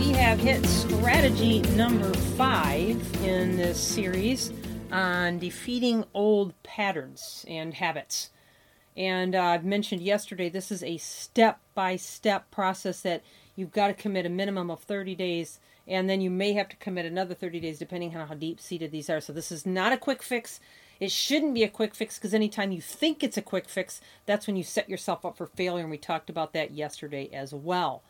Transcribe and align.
We 0.00 0.12
have 0.12 0.40
hit 0.40 0.64
strategy 0.64 1.60
number 1.76 2.10
five 2.14 2.96
in 3.22 3.58
this 3.58 3.78
series 3.78 4.50
on 4.90 5.38
defeating 5.38 6.02
old 6.14 6.54
patterns 6.62 7.44
and 7.46 7.74
habits. 7.74 8.30
And 8.96 9.34
uh, 9.34 9.42
I've 9.42 9.64
mentioned 9.66 10.00
yesterday, 10.00 10.48
this 10.48 10.72
is 10.72 10.82
a 10.82 10.96
step 10.96 11.60
by 11.74 11.96
step 11.96 12.50
process 12.50 13.02
that 13.02 13.22
you've 13.56 13.72
got 13.72 13.88
to 13.88 13.92
commit 13.92 14.24
a 14.24 14.30
minimum 14.30 14.70
of 14.70 14.80
30 14.80 15.14
days, 15.16 15.60
and 15.86 16.08
then 16.08 16.22
you 16.22 16.30
may 16.30 16.54
have 16.54 16.70
to 16.70 16.76
commit 16.76 17.04
another 17.04 17.34
30 17.34 17.60
days 17.60 17.78
depending 17.78 18.16
on 18.16 18.26
how 18.26 18.32
deep 18.34 18.58
seated 18.58 18.92
these 18.92 19.10
are. 19.10 19.20
So, 19.20 19.34
this 19.34 19.52
is 19.52 19.66
not 19.66 19.92
a 19.92 19.98
quick 19.98 20.22
fix. 20.22 20.60
It 20.98 21.10
shouldn't 21.10 21.52
be 21.52 21.62
a 21.62 21.68
quick 21.68 21.94
fix 21.94 22.16
because 22.16 22.32
anytime 22.32 22.72
you 22.72 22.80
think 22.80 23.22
it's 23.22 23.36
a 23.36 23.42
quick 23.42 23.68
fix, 23.68 24.00
that's 24.24 24.46
when 24.46 24.56
you 24.56 24.62
set 24.62 24.88
yourself 24.88 25.26
up 25.26 25.36
for 25.36 25.46
failure. 25.46 25.82
And 25.82 25.90
we 25.90 25.98
talked 25.98 26.30
about 26.30 26.54
that 26.54 26.70
yesterday 26.70 27.28
as 27.34 27.52
well. 27.52 28.02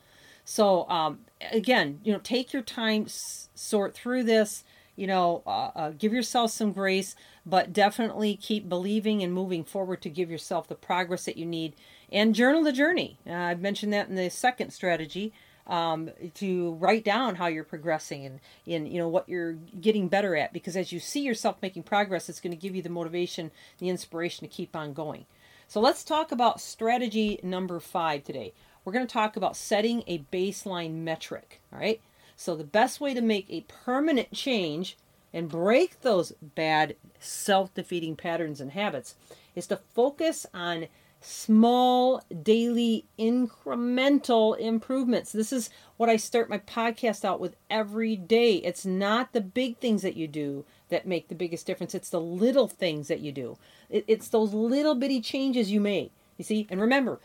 So 0.45 0.89
um, 0.89 1.21
again, 1.53 2.01
you 2.03 2.13
know, 2.13 2.19
take 2.19 2.53
your 2.53 2.63
time, 2.63 3.05
s- 3.05 3.49
sort 3.55 3.95
through 3.95 4.25
this. 4.25 4.65
You 4.97 5.07
know, 5.07 5.43
uh, 5.47 5.71
uh, 5.75 5.91
give 5.97 6.13
yourself 6.13 6.51
some 6.51 6.73
grace, 6.73 7.17
but 7.47 7.73
definitely 7.73 8.37
keep 8.37 8.69
believing 8.69 9.23
and 9.23 9.33
moving 9.33 9.65
forward 9.65 10.03
to 10.03 10.11
give 10.11 10.31
yourself 10.31 10.69
the 10.69 10.75
progress 10.75 11.25
that 11.25 11.39
you 11.39 11.47
need. 11.47 11.75
And 12.13 12.35
journal 12.35 12.63
the 12.63 12.73
journey. 12.73 13.17
Uh, 13.27 13.33
I've 13.33 13.61
mentioned 13.61 13.95
that 13.95 14.09
in 14.09 14.15
the 14.17 14.29
second 14.29 14.73
strategy. 14.73 15.33
Um, 15.67 16.11
to 16.35 16.73
write 16.75 17.05
down 17.05 17.37
how 17.37 17.47
you're 17.47 17.63
progressing 17.63 18.27
and, 18.27 18.41
and 18.67 18.89
you 18.89 18.99
know 18.99 19.07
what 19.07 19.29
you're 19.29 19.53
getting 19.53 20.09
better 20.09 20.35
at 20.35 20.53
because 20.53 20.75
as 20.75 20.91
you 20.91 20.99
see 20.99 21.21
yourself 21.21 21.59
making 21.63 21.85
progress 21.85 22.29
it's 22.29 22.41
going 22.41 22.51
to 22.51 22.57
give 22.57 22.75
you 22.75 22.83
the 22.83 22.89
motivation 22.89 23.53
the 23.79 23.89
inspiration 23.89 24.49
to 24.49 24.53
keep 24.53 24.75
on 24.75 24.93
going 24.93 25.27
so 25.69 25.79
let's 25.79 26.03
talk 26.03 26.33
about 26.33 26.61
strategy 26.61 27.39
number 27.45 27.79
five 27.79 28.25
today 28.25 28.53
we're 28.85 28.93
going 28.93 29.07
to 29.07 29.13
talk 29.13 29.37
about 29.37 29.57
setting 29.57 30.03
a 30.07 30.25
baseline 30.33 30.95
metric. 30.95 31.61
All 31.73 31.79
right. 31.79 32.01
So, 32.37 32.57
the 32.57 32.65
best 32.65 33.01
way 33.01 33.13
to 33.13 33.21
make 33.21 33.47
a 33.49 33.67
permanent 33.85 34.33
change 34.33 34.97
and 35.33 35.49
break 35.49 36.01
those 36.01 36.33
bad 36.41 36.97
self 37.19 37.73
defeating 37.75 38.17
patterns 38.17 38.61
and 38.61 38.73
habits 38.73 39.15
is 39.55 39.67
to 39.69 39.77
focus 39.77 40.47
on 40.55 40.87
small, 41.21 42.23
daily, 42.43 43.05
incremental 43.19 44.59
improvements. 44.59 45.33
This 45.33 45.53
is 45.53 45.71
what 45.97 46.09
I 46.09 46.17
start 46.17 46.49
my 46.49 46.59
podcast 46.59 47.25
out 47.25 47.41
with 47.41 47.57
every 47.69 48.17
day. 48.17 48.55
It's 48.57 48.87
not 48.87 49.33
the 49.33 49.41
big 49.41 49.77
things 49.79 50.03
that 50.03 50.17
you 50.17 50.27
do 50.27 50.65
that 50.89 51.07
make 51.07 51.29
the 51.29 51.35
biggest 51.35 51.67
difference, 51.67 51.95
it's 51.95 52.11
the 52.11 52.21
little 52.21 52.67
things 52.67 53.09
that 53.09 53.21
you 53.21 53.33
do. 53.33 53.59
It's 53.91 54.29
those 54.29 54.53
little 54.55 54.95
bitty 54.95 55.21
changes 55.21 55.71
you 55.71 55.81
make. 55.81 56.13
You 56.37 56.45
see, 56.45 56.67
and 56.71 56.81
remember, 56.81 57.21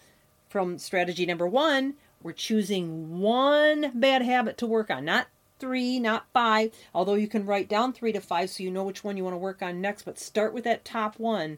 from 0.55 0.77
strategy 0.77 1.25
number 1.25 1.45
one, 1.45 1.95
we're 2.23 2.31
choosing 2.31 3.19
one 3.19 3.91
bad 3.93 4.21
habit 4.21 4.57
to 4.57 4.65
work 4.65 4.89
on, 4.89 5.03
not 5.03 5.27
three, 5.59 5.99
not 5.99 6.27
five, 6.31 6.71
although 6.93 7.15
you 7.15 7.27
can 7.27 7.45
write 7.45 7.67
down 7.67 7.91
three 7.91 8.13
to 8.13 8.21
five 8.21 8.49
so 8.49 8.63
you 8.63 8.71
know 8.71 8.85
which 8.85 9.03
one 9.03 9.17
you 9.17 9.23
want 9.25 9.33
to 9.33 9.37
work 9.37 9.61
on 9.61 9.81
next, 9.81 10.03
but 10.03 10.17
start 10.17 10.53
with 10.53 10.63
that 10.63 10.85
top 10.85 11.19
one 11.19 11.57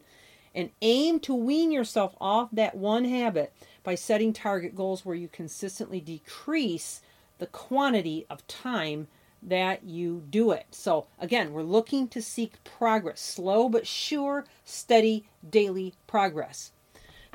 and 0.56 0.72
aim 0.82 1.20
to 1.20 1.36
wean 1.36 1.72
yourself 1.72 2.16
off 2.20 2.50
that 2.52 2.74
one 2.74 3.06
habit 3.06 3.54
by 3.84 3.94
setting 3.94 4.34
target 4.34 4.74
goals 4.74 5.06
where 5.06 5.16
you 5.16 5.28
consistently 5.28 6.02
decrease 6.02 7.00
the 7.38 7.46
quantity 7.46 8.26
of 8.32 8.48
time 8.48 9.08
that 9.44 9.84
you 9.84 10.24
do 10.28 10.50
it. 10.50 10.66
So, 10.72 11.06
again, 11.20 11.54
we're 11.54 11.62
looking 11.62 12.08
to 12.08 12.20
seek 12.20 12.64
progress, 12.64 13.22
slow 13.22 13.70
but 13.70 13.86
sure, 13.86 14.46
steady 14.66 15.28
daily 15.48 15.94
progress. 16.08 16.72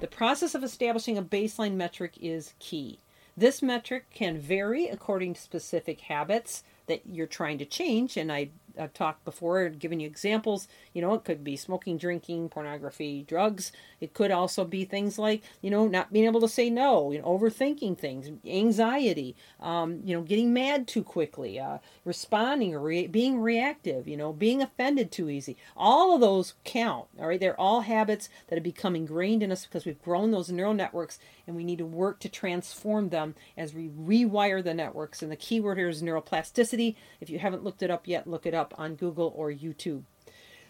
The 0.02 0.08
process 0.08 0.56
of 0.56 0.64
establishing 0.64 1.16
a 1.16 1.22
baseline 1.22 1.74
metric 1.74 2.14
is 2.20 2.54
key. 2.58 2.98
This 3.36 3.62
metric 3.62 4.06
can 4.12 4.36
vary 4.36 4.88
according 4.88 5.34
to 5.34 5.40
specific 5.40 6.00
habits 6.00 6.64
that 6.88 7.02
you're 7.06 7.28
trying 7.28 7.58
to 7.58 7.64
change, 7.64 8.16
and 8.16 8.32
I 8.32 8.48
I've 8.78 8.92
talked 8.92 9.24
before, 9.24 9.68
given 9.68 10.00
you 10.00 10.06
examples. 10.06 10.68
You 10.92 11.02
know, 11.02 11.14
it 11.14 11.24
could 11.24 11.44
be 11.44 11.56
smoking, 11.56 11.98
drinking, 11.98 12.48
pornography, 12.48 13.24
drugs. 13.26 13.72
It 14.00 14.14
could 14.14 14.30
also 14.30 14.64
be 14.64 14.84
things 14.84 15.18
like, 15.18 15.42
you 15.60 15.70
know, 15.70 15.86
not 15.86 16.12
being 16.12 16.24
able 16.24 16.40
to 16.40 16.48
say 16.48 16.70
no, 16.70 17.10
you 17.10 17.18
know, 17.18 17.24
overthinking 17.24 17.98
things, 17.98 18.30
anxiety, 18.46 19.36
um, 19.60 20.00
you 20.04 20.16
know, 20.16 20.22
getting 20.22 20.52
mad 20.52 20.86
too 20.86 21.02
quickly, 21.02 21.58
uh, 21.58 21.78
responding 22.04 22.74
or 22.74 22.80
re- 22.80 23.06
being 23.06 23.40
reactive, 23.40 24.08
you 24.08 24.16
know, 24.16 24.32
being 24.32 24.62
offended 24.62 25.10
too 25.10 25.28
easy. 25.28 25.56
All 25.76 26.14
of 26.14 26.20
those 26.20 26.54
count. 26.64 27.06
All 27.18 27.26
right, 27.26 27.40
they're 27.40 27.60
all 27.60 27.82
habits 27.82 28.28
that 28.48 28.56
have 28.56 28.64
become 28.64 28.96
ingrained 28.96 29.42
in 29.42 29.52
us 29.52 29.66
because 29.66 29.84
we've 29.84 30.02
grown 30.02 30.30
those 30.30 30.50
neural 30.50 30.74
networks, 30.74 31.18
and 31.46 31.56
we 31.56 31.64
need 31.64 31.78
to 31.78 31.86
work 31.86 32.20
to 32.20 32.28
transform 32.28 33.08
them 33.08 33.34
as 33.56 33.74
we 33.74 33.88
rewire 33.88 34.62
the 34.62 34.74
networks. 34.74 35.22
And 35.22 35.30
the 35.30 35.36
key 35.36 35.60
word 35.60 35.78
here 35.78 35.88
is 35.88 36.02
neuroplasticity. 36.02 36.94
If 37.20 37.28
you 37.28 37.38
haven't 37.38 37.64
looked 37.64 37.82
it 37.82 37.90
up 37.90 38.06
yet, 38.06 38.26
look 38.26 38.46
it 38.46 38.54
up 38.54 38.61
up 38.62 38.74
on 38.78 38.94
Google 38.94 39.32
or 39.36 39.50
YouTube. 39.50 40.02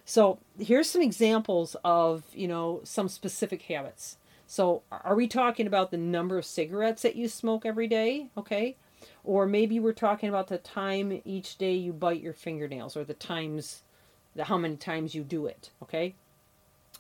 So 0.05 0.39
here's 0.59 0.91
some 0.91 1.03
examples 1.03 1.77
of, 1.85 2.25
you 2.35 2.49
know, 2.49 2.81
some 2.83 3.09
specific 3.09 3.63
habits. 3.63 4.17
So 4.47 4.83
are 4.91 5.15
we 5.15 5.29
talking 5.29 5.67
about 5.67 5.91
the 5.91 5.97
number 5.97 6.37
of 6.39 6.45
cigarettes 6.45 7.03
that 7.03 7.17
you 7.17 7.29
smoke 7.29 7.65
every 7.65 7.87
day? 7.87 8.29
Okay. 8.37 8.77
Or 9.25 9.47
maybe 9.47 9.79
we're 9.79 9.93
talking 9.93 10.29
about 10.29 10.49
the 10.49 10.59
time 10.59 11.23
each 11.25 11.57
day 11.57 11.75
you 11.75 11.93
bite 11.93 12.21
your 12.21 12.33
fingernails 12.33 12.97
or 12.97 13.05
the 13.05 13.15
times 13.15 13.83
the 14.35 14.45
how 14.45 14.59
many 14.59 14.77
times 14.77 15.15
you 15.15 15.23
do 15.23 15.47
it. 15.47 15.71
Okay. 15.83 16.15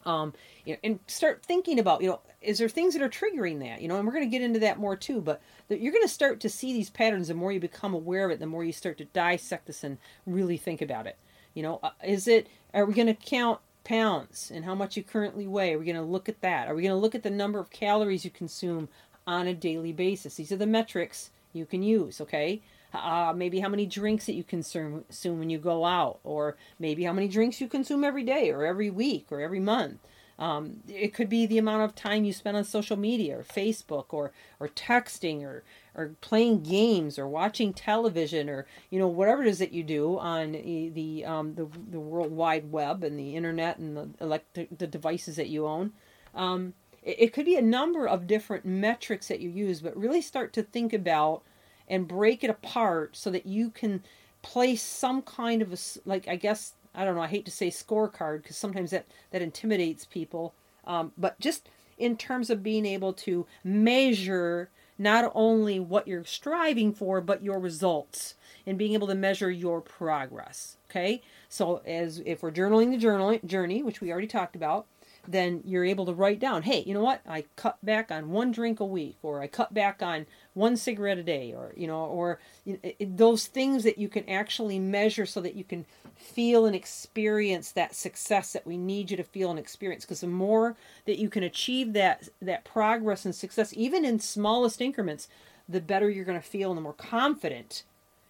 Um, 0.04 0.32
you 0.64 0.74
know, 0.74 0.78
and 0.84 0.98
start 1.06 1.42
thinking 1.42 1.78
about, 1.78 2.02
you 2.02 2.08
know, 2.08 2.20
is 2.42 2.58
there 2.58 2.68
things 2.68 2.94
that 2.94 3.02
are 3.02 3.08
triggering 3.08 3.60
that? 3.60 3.80
You 3.80 3.88
know, 3.88 3.96
and 3.96 4.06
we're 4.06 4.12
going 4.12 4.24
to 4.24 4.30
get 4.30 4.42
into 4.42 4.60
that 4.60 4.78
more 4.78 4.96
too, 4.96 5.20
but 5.20 5.40
you're 5.68 5.92
going 5.92 6.04
to 6.04 6.08
start 6.08 6.40
to 6.40 6.48
see 6.48 6.72
these 6.72 6.90
patterns. 6.90 7.28
The 7.28 7.34
more 7.34 7.52
you 7.52 7.60
become 7.60 7.94
aware 7.94 8.26
of 8.26 8.30
it, 8.30 8.40
the 8.40 8.46
more 8.46 8.64
you 8.64 8.72
start 8.72 8.98
to 8.98 9.04
dissect 9.06 9.66
this 9.66 9.84
and 9.84 9.98
really 10.26 10.56
think 10.56 10.82
about 10.82 11.06
it. 11.06 11.16
You 11.54 11.62
know, 11.62 11.80
uh, 11.82 11.90
is 12.04 12.26
it, 12.28 12.48
are 12.72 12.84
we 12.84 12.94
going 12.94 13.06
to 13.06 13.14
count 13.14 13.60
pounds 13.84 14.50
and 14.54 14.64
how 14.64 14.74
much 14.74 14.96
you 14.96 15.02
currently 15.02 15.46
weigh? 15.46 15.74
Are 15.74 15.78
we 15.78 15.84
going 15.84 15.96
to 15.96 16.02
look 16.02 16.28
at 16.28 16.40
that? 16.40 16.68
Are 16.68 16.74
we 16.74 16.82
going 16.82 16.94
to 16.94 17.00
look 17.00 17.14
at 17.14 17.22
the 17.22 17.30
number 17.30 17.58
of 17.58 17.70
calories 17.70 18.24
you 18.24 18.30
consume 18.30 18.88
on 19.26 19.46
a 19.46 19.54
daily 19.54 19.92
basis? 19.92 20.36
These 20.36 20.52
are 20.52 20.56
the 20.56 20.66
metrics 20.66 21.30
you 21.52 21.66
can 21.66 21.82
use, 21.82 22.20
okay? 22.20 22.62
Uh, 22.94 23.32
maybe 23.34 23.60
how 23.60 23.68
many 23.68 23.86
drinks 23.86 24.26
that 24.26 24.34
you 24.34 24.44
consume, 24.44 25.04
consume 25.04 25.38
when 25.38 25.50
you 25.50 25.58
go 25.58 25.84
out, 25.84 26.20
or 26.24 26.56
maybe 26.78 27.04
how 27.04 27.12
many 27.12 27.28
drinks 27.28 27.60
you 27.60 27.66
consume 27.66 28.04
every 28.04 28.22
day, 28.22 28.50
or 28.50 28.66
every 28.66 28.90
week, 28.90 29.26
or 29.30 29.40
every 29.40 29.60
month. 29.60 29.98
Um, 30.38 30.80
it 30.88 31.14
could 31.14 31.28
be 31.28 31.46
the 31.46 31.58
amount 31.58 31.82
of 31.82 31.94
time 31.94 32.24
you 32.24 32.32
spend 32.32 32.56
on 32.56 32.64
social 32.64 32.96
media, 32.96 33.38
or 33.38 33.42
Facebook, 33.42 34.06
or 34.10 34.32
or 34.58 34.68
texting, 34.68 35.42
or 35.42 35.62
or 35.94 36.14
playing 36.20 36.62
games, 36.62 37.18
or 37.18 37.28
watching 37.28 37.72
television, 37.72 38.48
or 38.48 38.66
you 38.90 38.98
know 38.98 39.08
whatever 39.08 39.42
it 39.42 39.48
is 39.48 39.58
that 39.58 39.72
you 39.72 39.82
do 39.82 40.18
on 40.18 40.52
the 40.52 41.24
um, 41.24 41.54
the, 41.54 41.68
the 41.90 42.00
World 42.00 42.32
Wide 42.32 42.72
Web 42.72 43.04
and 43.04 43.18
the 43.18 43.36
internet 43.36 43.78
and 43.78 43.96
the 43.96 44.08
elect- 44.20 44.54
the 44.54 44.86
devices 44.86 45.36
that 45.36 45.48
you 45.48 45.66
own. 45.66 45.92
Um, 46.34 46.74
it, 47.02 47.16
it 47.18 47.32
could 47.32 47.44
be 47.44 47.56
a 47.56 47.62
number 47.62 48.06
of 48.06 48.26
different 48.26 48.64
metrics 48.64 49.28
that 49.28 49.40
you 49.40 49.50
use, 49.50 49.80
but 49.80 49.96
really 49.96 50.22
start 50.22 50.52
to 50.54 50.62
think 50.62 50.92
about 50.92 51.42
and 51.88 52.08
break 52.08 52.42
it 52.42 52.50
apart 52.50 53.16
so 53.16 53.30
that 53.30 53.46
you 53.46 53.70
can 53.70 54.02
place 54.40 54.82
some 54.82 55.22
kind 55.22 55.62
of 55.62 55.72
a 55.72 55.76
like 56.04 56.26
I 56.26 56.36
guess 56.36 56.74
I 56.94 57.04
don't 57.04 57.14
know 57.14 57.22
I 57.22 57.28
hate 57.28 57.44
to 57.46 57.50
say 57.50 57.68
scorecard 57.68 58.42
because 58.42 58.56
sometimes 58.56 58.90
that 58.90 59.06
that 59.30 59.42
intimidates 59.42 60.04
people. 60.04 60.54
Um, 60.84 61.12
but 61.16 61.38
just 61.40 61.68
in 61.98 62.16
terms 62.16 62.50
of 62.50 62.62
being 62.62 62.84
able 62.86 63.12
to 63.12 63.46
measure 63.62 64.70
not 64.98 65.30
only 65.34 65.80
what 65.80 66.08
you're 66.08 66.24
striving 66.24 66.92
for 66.92 67.20
but 67.20 67.42
your 67.42 67.58
results 67.58 68.34
and 68.66 68.78
being 68.78 68.94
able 68.94 69.06
to 69.06 69.14
measure 69.14 69.50
your 69.50 69.80
progress 69.80 70.76
okay? 70.90 71.22
So 71.48 71.80
as 71.86 72.22
if 72.26 72.42
we're 72.42 72.52
journaling 72.52 72.90
the 72.90 72.98
journal 72.98 73.38
journey 73.44 73.82
which 73.82 74.00
we 74.00 74.10
already 74.10 74.26
talked 74.26 74.56
about 74.56 74.86
then 75.26 75.62
you're 75.64 75.84
able 75.84 76.06
to 76.06 76.12
write 76.12 76.40
down, 76.40 76.62
hey, 76.62 76.82
you 76.86 76.94
know 76.94 77.02
what? 77.02 77.20
I 77.28 77.44
cut 77.56 77.78
back 77.84 78.10
on 78.10 78.30
one 78.30 78.50
drink 78.50 78.80
a 78.80 78.84
week, 78.84 79.16
or 79.22 79.40
I 79.40 79.46
cut 79.46 79.72
back 79.72 80.02
on 80.02 80.26
one 80.54 80.76
cigarette 80.76 81.18
a 81.18 81.22
day, 81.22 81.52
or 81.52 81.72
you 81.76 81.86
know, 81.86 82.04
or 82.06 82.40
you 82.64 82.78
know, 82.82 82.92
those 83.00 83.46
things 83.46 83.84
that 83.84 83.98
you 83.98 84.08
can 84.08 84.28
actually 84.28 84.78
measure 84.78 85.26
so 85.26 85.40
that 85.40 85.54
you 85.54 85.64
can 85.64 85.86
feel 86.16 86.66
and 86.66 86.74
experience 86.74 87.72
that 87.72 87.94
success 87.94 88.52
that 88.52 88.66
we 88.66 88.76
need 88.76 89.10
you 89.10 89.16
to 89.16 89.24
feel 89.24 89.50
and 89.50 89.58
experience. 89.58 90.04
Because 90.04 90.20
the 90.20 90.26
more 90.26 90.76
that 91.06 91.18
you 91.18 91.28
can 91.28 91.42
achieve 91.42 91.92
that 91.92 92.28
that 92.40 92.64
progress 92.64 93.24
and 93.24 93.34
success, 93.34 93.72
even 93.76 94.04
in 94.04 94.18
smallest 94.18 94.80
increments, 94.80 95.28
the 95.68 95.80
better 95.80 96.10
you're 96.10 96.24
going 96.24 96.40
to 96.40 96.46
feel 96.46 96.70
and 96.70 96.78
the 96.78 96.82
more 96.82 96.92
confident 96.92 97.84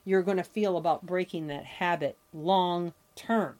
you're 0.05 0.23
going 0.23 0.37
to 0.37 0.43
feel 0.43 0.77
about 0.77 1.06
breaking 1.06 1.47
that 1.47 1.65
habit 1.65 2.17
long 2.35 2.93
term. 3.15 3.56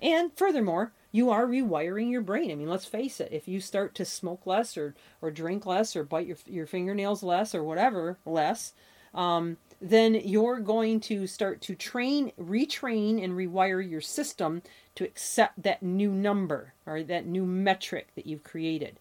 And 0.00 0.30
furthermore, 0.34 0.92
you 1.12 1.30
are 1.30 1.46
rewiring 1.46 2.10
your 2.10 2.20
brain. 2.20 2.50
I 2.50 2.54
mean, 2.54 2.68
let's 2.68 2.86
face 2.86 3.20
it, 3.20 3.30
if 3.32 3.48
you 3.48 3.60
start 3.60 3.94
to 3.96 4.04
smoke 4.04 4.46
less 4.46 4.76
or, 4.76 4.94
or 5.20 5.30
drink 5.30 5.66
less 5.66 5.96
or 5.96 6.04
bite 6.04 6.26
your, 6.26 6.36
your 6.46 6.66
fingernails 6.66 7.22
less 7.22 7.54
or 7.54 7.64
whatever 7.64 8.18
less, 8.24 8.72
um, 9.14 9.56
then 9.80 10.14
you're 10.14 10.60
going 10.60 11.00
to 11.00 11.26
start 11.26 11.60
to 11.62 11.74
train, 11.74 12.32
retrain, 12.38 13.22
and 13.22 13.32
rewire 13.32 13.88
your 13.88 14.00
system 14.00 14.62
to 14.94 15.04
accept 15.04 15.62
that 15.62 15.82
new 15.82 16.12
number 16.12 16.74
or 16.86 17.02
that 17.02 17.26
new 17.26 17.44
metric 17.44 18.08
that 18.14 18.26
you've 18.26 18.44
created. 18.44 18.98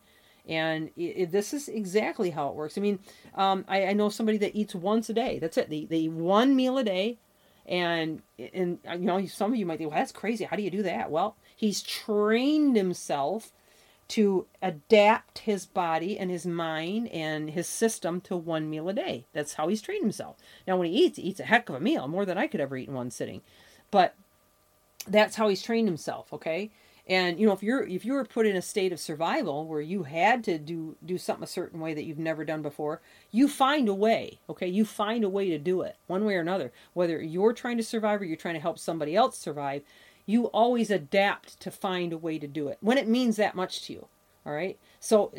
And 0.48 0.90
it, 0.96 1.02
it, 1.02 1.32
this 1.32 1.54
is 1.54 1.68
exactly 1.68 2.32
how 2.32 2.48
it 2.48 2.56
works. 2.56 2.78
I 2.78 2.82
mean, 2.82 3.00
um, 3.36 3.66
I, 3.68 3.88
I, 3.88 3.94
know 3.94 4.10
somebody 4.10 4.40
that 4.40 4.56
eats 4.56 4.74
once 4.74 5.08
a 5.10 5.14
day. 5.14 5.38
That's 5.38 5.58
it. 5.58 5.70
They, 5.70 5.86
they 5.86 6.00
eat 6.00 6.12
one 6.12 6.56
meal 6.56 6.80
a 6.80 6.84
day. 6.84 7.20
And, 7.70 8.24
and 8.54 8.80
uh, 8.90 8.94
you 8.94 9.06
know, 9.06 9.26
some 9.28 9.54
of 9.54 9.58
you 9.58 9.66
might 9.66 9.78
think, 9.78 9.92
well, 9.92 10.00
that's 10.00 10.12
crazy. 10.12 10.44
How 10.44 10.58
do 10.58 10.64
you 10.64 10.72
do 10.72 10.84
that? 10.84 11.12
Well, 11.12 11.36
he's 11.56 11.82
trained 11.84 12.76
himself 12.76 13.52
to 14.10 14.48
adapt 14.60 15.40
his 15.40 15.68
body 15.68 16.18
and 16.18 16.32
his 16.32 16.48
mind 16.48 17.10
and 17.10 17.52
his 17.52 17.68
system 17.68 18.20
to 18.22 18.36
one 18.36 18.68
meal 18.68 18.90
a 18.90 18.94
day. 18.94 19.26
That's 19.34 19.54
how 19.54 19.68
he's 19.68 19.84
trained 19.84 20.02
himself. 20.02 20.38
Now, 20.68 20.78
when 20.78 20.88
he 20.88 21.06
eats, 21.06 21.18
he 21.18 21.24
eats 21.24 21.40
a 21.40 21.44
heck 21.44 21.70
of 21.70 21.76
a 21.76 21.80
meal, 21.80 22.08
more 22.08 22.26
than 22.26 22.40
I 22.40 22.48
could 22.48 22.60
ever 22.60 22.76
eat 22.76 22.88
in 22.88 22.96
one 22.96 23.12
sitting. 23.12 23.42
But 23.92 24.16
that's 25.08 25.36
how 25.36 25.48
he's 25.48 25.62
trained 25.62 25.88
himself. 25.88 26.34
Okay, 26.34 26.72
and 27.10 27.40
you 27.40 27.48
know 27.48 27.54
if 27.54 27.64
you're 27.64 27.84
if 27.88 28.06
you 28.06 28.14
were 28.14 28.24
put 28.24 28.46
in 28.46 28.56
a 28.56 28.62
state 28.62 28.94
of 28.94 29.00
survival 29.00 29.66
where 29.66 29.82
you 29.82 30.04
had 30.04 30.44
to 30.46 30.60
do 30.60 30.96
do 31.04 31.18
something 31.18 31.44
a 31.44 31.48
certain 31.48 31.80
way 31.80 31.94
that 31.94 32.06
you've 32.06 32.20
never 32.20 32.46
done 32.46 32.62
before, 32.62 33.02
you 33.32 33.48
find 33.48 33.90
a 33.90 33.94
way. 33.94 34.40
Okay, 34.50 34.68
you 34.68 34.86
find 34.86 35.24
a 35.24 35.30
way 35.30 35.50
to 35.50 35.58
do 35.58 35.82
it 35.82 35.98
one 36.08 36.24
way 36.24 36.36
or 36.36 36.42
another. 36.42 36.72
Whether 36.94 37.22
you're 37.22 37.54
trying 37.54 37.78
to 37.78 37.84
survive 37.84 38.22
or 38.22 38.26
you're 38.26 38.38
trying 38.38 38.54
to 38.54 38.62
help 38.62 38.78
somebody 38.80 39.16
else 39.16 39.38
survive, 39.38 39.82
you 40.26 40.46
always 40.46 40.92
adapt 40.92 41.60
to 41.62 41.72
find 41.72 42.14
a 42.14 42.18
way 42.18 42.38
to 42.38 42.48
do 42.48 42.68
it 42.68 42.78
when 42.82 42.98
it 42.98 43.08
means 43.08 43.38
that 43.38 43.56
much 43.56 43.82
to 43.88 43.94
you. 43.94 44.08
All 44.46 44.54
right. 44.54 44.78
So 45.00 45.34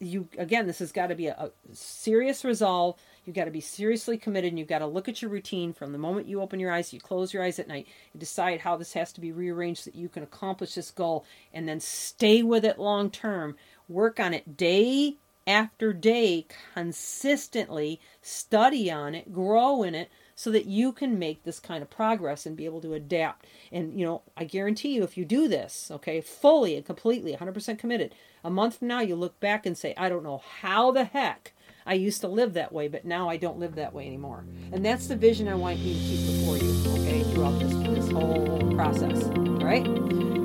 you 0.00 0.28
again, 0.38 0.66
this 0.66 0.78
has 0.78 0.92
got 0.92 1.08
to 1.08 1.14
be 1.14 1.26
a, 1.26 1.34
a 1.34 1.50
serious 1.74 2.44
resolve. 2.44 2.96
You've 3.24 3.36
got 3.36 3.44
to 3.44 3.50
be 3.50 3.60
seriously 3.60 4.16
committed 4.16 4.48
and 4.48 4.58
you've 4.58 4.68
got 4.68 4.78
to 4.78 4.86
look 4.86 5.08
at 5.08 5.22
your 5.22 5.30
routine 5.30 5.72
from 5.72 5.92
the 5.92 5.98
moment 5.98 6.28
you 6.28 6.40
open 6.40 6.60
your 6.60 6.72
eyes, 6.72 6.92
you 6.92 7.00
close 7.00 7.32
your 7.32 7.42
eyes 7.42 7.58
at 7.58 7.68
night, 7.68 7.86
you 8.12 8.20
decide 8.20 8.60
how 8.60 8.76
this 8.76 8.94
has 8.94 9.12
to 9.12 9.20
be 9.20 9.32
rearranged 9.32 9.84
so 9.84 9.90
that 9.90 9.98
you 9.98 10.08
can 10.08 10.22
accomplish 10.22 10.74
this 10.74 10.90
goal 10.90 11.24
and 11.52 11.68
then 11.68 11.80
stay 11.80 12.42
with 12.42 12.64
it 12.64 12.78
long 12.78 13.10
term. 13.10 13.56
Work 13.88 14.20
on 14.20 14.34
it 14.34 14.56
day 14.56 15.16
after 15.46 15.92
day, 15.92 16.46
consistently, 16.74 18.00
study 18.22 18.90
on 18.90 19.14
it, 19.14 19.32
grow 19.32 19.82
in 19.82 19.94
it 19.94 20.10
so 20.34 20.50
that 20.50 20.64
you 20.64 20.92
can 20.92 21.18
make 21.18 21.42
this 21.42 21.60
kind 21.60 21.82
of 21.82 21.90
progress 21.90 22.46
and 22.46 22.56
be 22.56 22.64
able 22.64 22.80
to 22.80 22.94
adapt. 22.94 23.46
And, 23.70 23.98
you 23.98 24.06
know, 24.06 24.22
I 24.36 24.44
guarantee 24.44 24.94
you, 24.94 25.02
if 25.02 25.18
you 25.18 25.24
do 25.24 25.48
this, 25.48 25.90
okay, 25.90 26.20
fully 26.20 26.76
and 26.76 26.84
completely, 26.86 27.36
100% 27.36 27.78
committed, 27.78 28.14
a 28.42 28.48
month 28.48 28.78
from 28.78 28.88
now, 28.88 29.00
you 29.00 29.16
look 29.16 29.38
back 29.40 29.66
and 29.66 29.76
say, 29.76 29.92
I 29.98 30.08
don't 30.08 30.22
know 30.22 30.42
how 30.60 30.92
the 30.92 31.04
heck 31.04 31.52
I 31.86 31.94
used 31.94 32.20
to 32.20 32.28
live 32.28 32.54
that 32.54 32.72
way, 32.72 32.88
but 32.88 33.04
now 33.04 33.28
I 33.28 33.36
don't 33.36 33.58
live 33.58 33.74
that 33.76 33.94
way 33.94 34.06
anymore. 34.06 34.44
And 34.72 34.84
that's 34.84 35.06
the 35.06 35.16
vision 35.16 35.48
I 35.48 35.54
want 35.54 35.78
you 35.78 35.94
to 35.94 36.00
keep 36.00 36.26
before 36.26 36.56
you, 36.56 36.70
okay, 37.00 37.22
throughout 37.32 37.58
this, 37.58 37.72
this 37.72 38.10
whole 38.10 38.74
process. 38.74 39.24
All 39.24 39.64
right? 39.64 39.86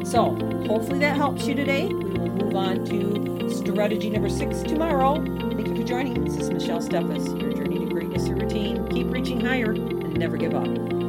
So, 0.06 0.36
hopefully 0.68 1.00
that 1.00 1.16
helps 1.16 1.48
you 1.48 1.56
today. 1.56 1.88
We 1.88 1.94
will 1.94 2.30
move 2.30 2.56
on 2.56 2.86
to 2.86 3.50
strategy 3.50 4.10
number 4.10 4.30
six 4.30 4.62
tomorrow. 4.62 5.16
Thank 5.16 5.68
you 5.68 5.76
for 5.76 5.84
joining. 5.84 6.24
This 6.24 6.38
is 6.38 6.50
Michelle 6.50 6.82
Steffes, 6.82 7.42
your 7.42 7.54
journey 7.54 7.80
to 7.80 7.86
greatness 7.86 8.28
your 8.28 8.38
routine. 8.38 8.88
Keep 8.90 9.12
reaching 9.12 9.42
higher 9.42 9.72
and 9.72 10.18
never 10.18 10.38
give 10.38 10.54
up. 10.54 11.05